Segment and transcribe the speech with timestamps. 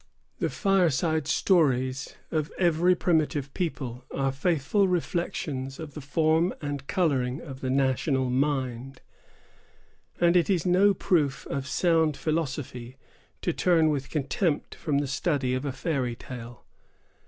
[0.39, 7.39] The fireside stories of every primitive people are faithful reflections of the form and coloring
[7.39, 9.01] of the national mind;
[10.19, 12.97] and it is no proof of sound philosophy
[13.43, 16.65] to turn with contempt from the study of a fairy tale.